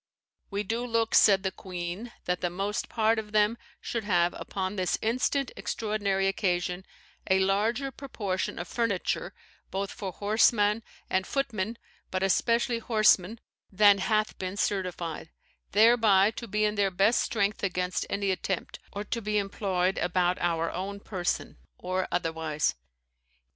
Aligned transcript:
We 0.49 0.63
do 0.63 0.83
look," 0.83 1.13
said 1.13 1.43
the 1.43 1.51
queen, 1.51 2.11
"that 2.25 2.41
the 2.41 2.49
most 2.49 2.89
part 2.89 3.19
of 3.19 3.33
them 3.33 3.55
should 3.79 4.03
have, 4.03 4.33
upon 4.33 4.75
this 4.75 4.97
instant 4.99 5.51
extraordinary 5.55 6.25
occasion, 6.27 6.87
a 7.29 7.37
larger 7.37 7.91
proportion 7.91 8.57
of 8.57 8.67
furniture, 8.67 9.35
both 9.69 9.91
for 9.91 10.11
horseman 10.11 10.81
and 11.07 11.27
footmen, 11.27 11.77
but 12.09 12.23
especially 12.23 12.79
horsemen, 12.79 13.39
than 13.71 13.99
hath 13.99 14.39
been 14.39 14.57
certified; 14.57 15.29
thereby 15.71 16.31
to 16.31 16.47
be 16.47 16.65
in 16.65 16.73
their 16.73 16.89
best 16.89 17.21
strength 17.21 17.61
against 17.61 18.07
any 18.09 18.31
attempt, 18.31 18.79
or 18.91 19.03
to 19.03 19.21
be 19.21 19.37
employed 19.37 19.99
about 19.99 20.39
our 20.41 20.71
own 20.71 20.99
person, 20.99 21.57
or 21.77 22.07
otherwise. 22.11 22.73